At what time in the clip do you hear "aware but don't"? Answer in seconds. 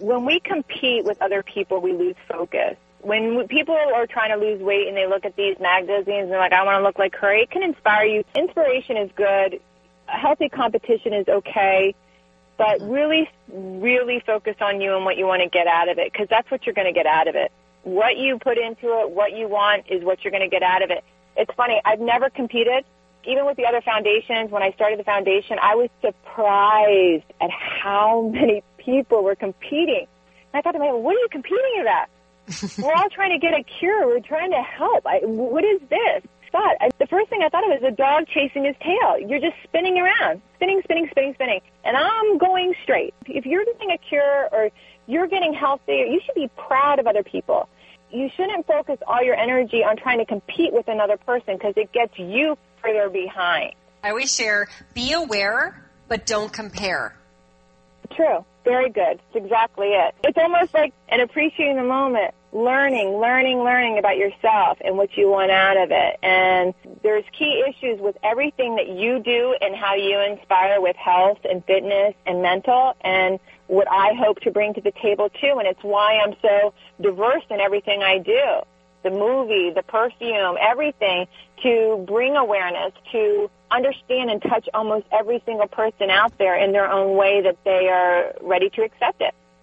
55.12-56.52